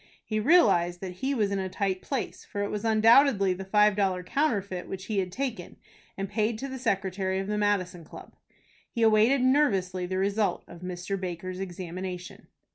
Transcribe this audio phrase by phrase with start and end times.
[0.25, 3.95] He realized that he was in a tight place, for it was undoubtedly the five
[3.95, 5.75] dollar counterfeit which he had taken,
[6.17, 8.35] and paid to the Secretary of the Madison Club.
[8.89, 11.19] He awaited nervously the result of Mr.
[11.21, 12.47] Baker's examination.